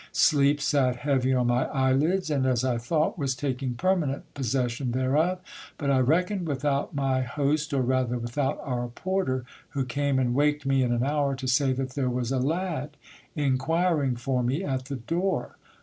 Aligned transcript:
Sleep 0.13 0.59
sat 0.59 0.95
heavy 0.95 1.31
on 1.31 1.45
my 1.45 1.65
eyelids, 1.67 2.31
and, 2.31 2.47
as 2.47 2.65
I 2.65 2.79
thought, 2.79 3.19
was 3.19 3.35
taking 3.35 3.75
permanent 3.75 4.23
pos 4.33 4.47
session 4.49 4.93
thereof; 4.93 5.39
but 5.77 5.91
I 5.91 5.99
reckoned 5.99 6.47
without 6.47 6.95
my 6.95 7.21
host, 7.21 7.71
or 7.71 7.83
rather 7.83 8.17
without 8.17 8.59
our 8.63 8.87
porter, 8.87 9.45
who 9.77 9.85
came 9.85 10.17
and 10.17 10.33
waked 10.33 10.65
me 10.65 10.81
in 10.81 10.91
an 10.91 11.03
hour, 11.03 11.35
to 11.35 11.47
say 11.47 11.71
that 11.73 11.91
there 11.91 12.09
was 12.09 12.31
a 12.31 12.39
lad 12.39 12.97
inquiring 13.35 14.15
for 14.15 14.41
me 14.41 14.63
at 14.63 14.85
the 14.85 14.95
door. 14.95 15.57